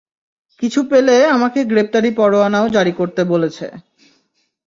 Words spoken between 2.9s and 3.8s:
করতে বলেছে।